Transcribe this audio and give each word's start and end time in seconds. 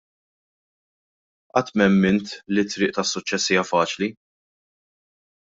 Qatt 1.53 1.69
m'emmint 1.77 2.33
li 2.57 2.65
t-triq 2.65 2.95
tas-suċċess 2.95 3.53
hija 3.53 3.67
faċli. 3.73 4.11